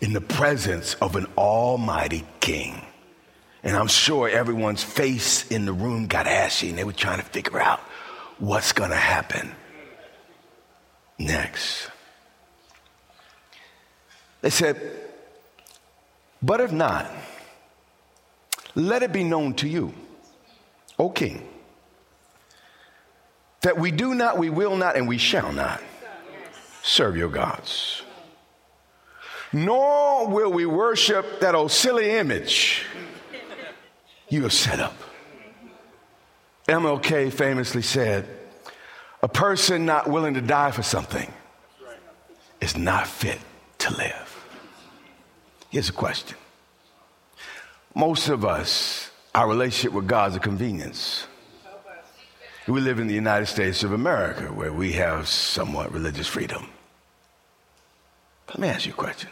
in 0.00 0.12
the 0.12 0.20
presence 0.20 0.94
of 0.94 1.16
an 1.16 1.26
almighty 1.36 2.24
king. 2.40 2.84
And 3.62 3.76
I'm 3.76 3.88
sure 3.88 4.28
everyone's 4.28 4.82
face 4.82 5.50
in 5.50 5.64
the 5.64 5.72
room 5.72 6.06
got 6.06 6.26
ashy 6.26 6.68
and 6.68 6.78
they 6.78 6.84
were 6.84 6.92
trying 6.92 7.18
to 7.18 7.24
figure 7.24 7.60
out 7.60 7.80
what's 8.38 8.72
going 8.72 8.90
to 8.90 8.96
happen 8.96 9.54
next. 11.18 11.88
They 14.42 14.50
said, 14.50 14.78
But 16.42 16.60
if 16.60 16.72
not, 16.72 17.10
let 18.74 19.02
it 19.02 19.12
be 19.12 19.24
known 19.24 19.54
to 19.54 19.68
you, 19.68 19.94
O 20.98 21.08
king, 21.08 21.48
that 23.62 23.78
we 23.78 23.90
do 23.90 24.14
not, 24.14 24.36
we 24.36 24.50
will 24.50 24.76
not, 24.76 24.96
and 24.96 25.08
we 25.08 25.16
shall 25.16 25.52
not 25.52 25.82
serve 26.82 27.16
your 27.16 27.30
gods 27.30 28.03
nor 29.54 30.26
will 30.26 30.52
we 30.52 30.66
worship 30.66 31.40
that 31.40 31.54
old 31.54 31.70
silly 31.70 32.10
image 32.10 32.84
you 34.28 34.42
have 34.42 34.52
set 34.52 34.80
up. 34.80 34.96
MLK 36.66 37.32
famously 37.32 37.82
said, 37.82 38.26
A 39.22 39.28
person 39.28 39.86
not 39.86 40.10
willing 40.10 40.34
to 40.34 40.40
die 40.40 40.72
for 40.72 40.82
something 40.82 41.32
is 42.60 42.76
not 42.76 43.06
fit 43.06 43.38
to 43.78 43.94
live. 43.96 44.44
Here's 45.70 45.88
a 45.88 45.92
question 45.92 46.36
Most 47.94 48.28
of 48.28 48.44
us, 48.44 49.10
our 49.36 49.48
relationship 49.48 49.92
with 49.92 50.08
God 50.08 50.32
is 50.32 50.36
a 50.36 50.40
convenience. 50.40 51.28
We 52.66 52.80
live 52.80 52.98
in 52.98 53.08
the 53.08 53.14
United 53.14 53.46
States 53.46 53.84
of 53.84 53.92
America 53.92 54.46
where 54.46 54.72
we 54.72 54.92
have 54.92 55.28
somewhat 55.28 55.92
religious 55.92 56.26
freedom. 56.26 56.66
Let 58.48 58.58
me 58.58 58.68
ask 58.68 58.86
you 58.86 58.92
a 58.92 58.96
question. 58.96 59.28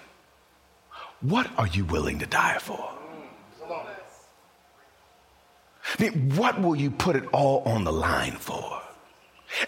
What 1.22 1.48
are 1.56 1.68
you 1.68 1.84
willing 1.84 2.18
to 2.18 2.26
die 2.26 2.58
for? 2.60 2.90
I 5.98 6.02
mean, 6.02 6.36
what 6.36 6.60
will 6.60 6.76
you 6.76 6.90
put 6.90 7.16
it 7.16 7.24
all 7.32 7.62
on 7.64 7.84
the 7.84 7.92
line 7.92 8.32
for? 8.32 8.80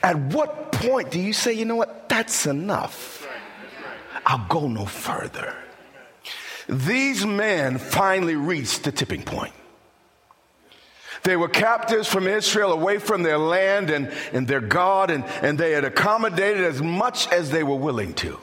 At 0.02 0.16
what 0.16 0.72
point 0.72 1.10
do 1.10 1.20
you 1.20 1.32
say, 1.32 1.52
you 1.52 1.64
know 1.64 1.76
what, 1.76 2.08
that's 2.08 2.46
enough? 2.46 3.28
I'll 4.26 4.46
go 4.48 4.68
no 4.68 4.86
further. 4.86 5.54
These 6.68 7.26
men 7.26 7.78
finally 7.78 8.36
reached 8.36 8.84
the 8.84 8.92
tipping 8.92 9.22
point. 9.22 9.52
They 11.24 11.36
were 11.36 11.48
captives 11.48 12.08
from 12.08 12.26
Israel 12.26 12.72
away 12.72 12.98
from 12.98 13.22
their 13.22 13.38
land 13.38 13.90
and, 13.90 14.12
and 14.32 14.48
their 14.48 14.60
God, 14.60 15.10
and, 15.10 15.24
and 15.42 15.58
they 15.58 15.72
had 15.72 15.84
accommodated 15.84 16.64
as 16.64 16.82
much 16.82 17.30
as 17.30 17.50
they 17.50 17.62
were 17.62 17.76
willing 17.76 18.14
to. 18.14 18.38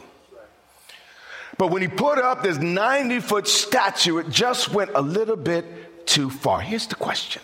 But 1.62 1.68
when 1.68 1.84
he 1.84 1.88
put 1.88 2.18
up 2.18 2.42
this 2.42 2.58
90 2.58 3.20
foot 3.20 3.48
statue, 3.48 4.18
it 4.18 4.32
just 4.32 4.74
went 4.74 4.90
a 4.96 5.02
little 5.04 5.36
bit 5.36 6.08
too 6.08 6.32
far. 6.32 6.60
Here's 6.60 6.88
the 6.88 6.96
question 6.96 7.44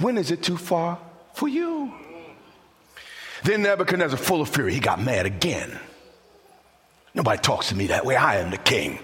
When 0.00 0.18
is 0.18 0.32
it 0.32 0.42
too 0.42 0.56
far 0.56 0.98
for 1.34 1.46
you? 1.46 1.94
Then 3.44 3.62
Nebuchadnezzar, 3.62 4.18
full 4.18 4.40
of 4.40 4.48
fury, 4.48 4.74
he 4.74 4.80
got 4.80 5.00
mad 5.00 5.24
again. 5.24 5.78
Nobody 7.14 7.40
talks 7.40 7.68
to 7.68 7.76
me 7.76 7.86
that 7.86 8.04
way. 8.04 8.16
I 8.16 8.38
am 8.38 8.50
the 8.50 8.58
king. 8.58 8.98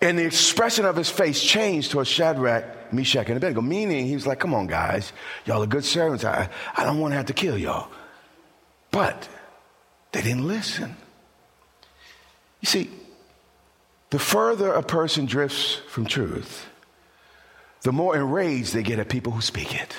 And 0.00 0.18
the 0.18 0.24
expression 0.24 0.86
of 0.86 0.96
his 0.96 1.10
face 1.10 1.42
changed 1.42 1.90
towards 1.90 2.08
Shadrach, 2.08 2.94
Meshach, 2.94 3.26
and 3.28 3.36
Abednego, 3.36 3.60
meaning 3.60 4.06
he 4.06 4.14
was 4.14 4.26
like, 4.26 4.40
Come 4.40 4.54
on, 4.54 4.68
guys. 4.68 5.12
Y'all 5.44 5.62
are 5.62 5.66
good 5.66 5.84
servants. 5.84 6.24
I, 6.24 6.48
I 6.74 6.84
don't 6.84 6.98
want 6.98 7.12
to 7.12 7.16
have 7.18 7.26
to 7.26 7.34
kill 7.34 7.58
y'all. 7.58 7.90
But 8.90 9.28
they 10.12 10.22
didn't 10.22 10.48
listen. 10.48 10.96
You 12.66 12.70
see, 12.70 12.90
the 14.10 14.18
further 14.18 14.72
a 14.72 14.82
person 14.82 15.26
drifts 15.26 15.76
from 15.88 16.04
truth, 16.04 16.66
the 17.82 17.92
more 17.92 18.16
enraged 18.16 18.74
they 18.74 18.82
get 18.82 18.98
at 18.98 19.08
people 19.08 19.30
who 19.30 19.40
speak 19.40 19.72
it. 19.72 19.96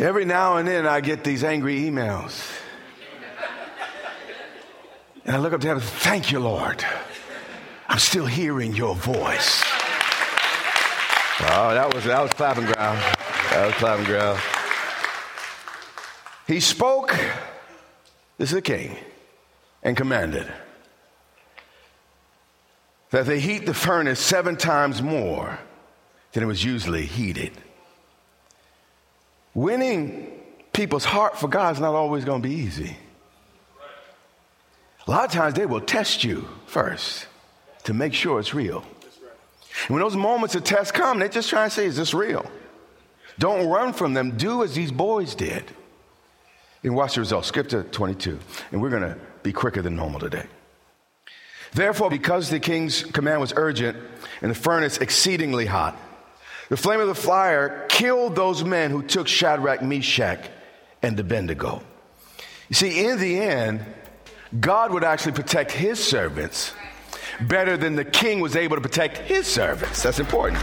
Every 0.00 0.24
now 0.24 0.56
and 0.56 0.66
then 0.66 0.88
I 0.88 1.00
get 1.00 1.22
these 1.22 1.44
angry 1.44 1.82
emails. 1.82 2.50
And 5.24 5.36
I 5.36 5.38
look 5.38 5.52
up 5.52 5.60
to 5.60 5.68
heaven, 5.68 5.84
thank 5.84 6.32
you, 6.32 6.40
Lord. 6.40 6.84
I'm 7.88 8.00
still 8.00 8.26
hearing 8.26 8.74
your 8.74 8.96
voice. 8.96 9.62
Oh, 11.42 11.74
that 11.74 11.94
was 11.94 12.02
that 12.06 12.20
was 12.20 12.32
clapping 12.32 12.64
ground. 12.64 12.98
That 13.50 13.66
was 13.66 13.74
clapping 13.76 14.06
ground. 14.06 14.40
He 16.50 16.58
spoke, 16.58 17.10
this 18.36 18.48
is 18.48 18.54
the 18.54 18.60
king, 18.60 18.96
and 19.84 19.96
commanded 19.96 20.52
that 23.10 23.26
they 23.26 23.38
heat 23.38 23.66
the 23.66 23.72
furnace 23.72 24.18
seven 24.18 24.56
times 24.56 25.00
more 25.00 25.60
than 26.32 26.42
it 26.42 26.46
was 26.46 26.64
usually 26.64 27.06
heated. 27.06 27.52
Winning 29.54 30.40
people's 30.72 31.04
heart 31.04 31.38
for 31.38 31.46
God 31.46 31.76
is 31.76 31.80
not 31.80 31.94
always 31.94 32.24
going 32.24 32.42
to 32.42 32.48
be 32.48 32.54
easy. 32.56 32.96
A 35.06 35.10
lot 35.10 35.26
of 35.26 35.30
times 35.30 35.54
they 35.54 35.66
will 35.66 35.80
test 35.80 36.24
you 36.24 36.48
first 36.66 37.28
to 37.84 37.94
make 37.94 38.12
sure 38.12 38.40
it's 38.40 38.54
real. 38.54 38.84
And 39.86 39.90
when 39.90 40.00
those 40.00 40.16
moments 40.16 40.56
of 40.56 40.64
test 40.64 40.94
come, 40.94 41.20
they're 41.20 41.28
just 41.28 41.48
trying 41.48 41.68
to 41.68 41.74
say, 41.76 41.86
is 41.86 41.96
this 41.96 42.12
real? 42.12 42.44
Don't 43.38 43.68
run 43.68 43.92
from 43.92 44.14
them. 44.14 44.36
Do 44.36 44.64
as 44.64 44.74
these 44.74 44.90
boys 44.90 45.36
did. 45.36 45.76
And 46.82 46.94
watch 46.94 47.14
the 47.14 47.20
results. 47.20 47.48
Skip 47.48 47.68
to 47.70 47.82
22. 47.82 48.38
And 48.72 48.80
we're 48.80 48.90
going 48.90 49.02
to 49.02 49.18
be 49.42 49.52
quicker 49.52 49.82
than 49.82 49.96
normal 49.96 50.20
today. 50.20 50.46
Therefore, 51.72 52.10
because 52.10 52.50
the 52.50 52.58
king's 52.58 53.04
command 53.04 53.40
was 53.40 53.52
urgent 53.54 53.96
and 54.42 54.50
the 54.50 54.54
furnace 54.54 54.98
exceedingly 54.98 55.66
hot, 55.66 55.96
the 56.68 56.76
flame 56.76 57.00
of 57.00 57.06
the 57.08 57.14
fire 57.14 57.86
killed 57.88 58.34
those 58.34 58.64
men 58.64 58.90
who 58.90 59.02
took 59.02 59.28
Shadrach, 59.28 59.82
Meshach, 59.82 60.48
and 61.02 61.18
Abednego. 61.18 61.82
You 62.68 62.74
see, 62.74 63.06
in 63.06 63.18
the 63.18 63.40
end, 63.40 63.84
God 64.58 64.92
would 64.92 65.04
actually 65.04 65.32
protect 65.32 65.72
his 65.72 66.02
servants 66.02 66.72
better 67.40 67.76
than 67.76 67.96
the 67.96 68.04
king 68.04 68.40
was 68.40 68.56
able 68.56 68.76
to 68.76 68.82
protect 68.82 69.18
his 69.18 69.46
servants. 69.46 70.02
That's 70.02 70.20
important. 70.20 70.62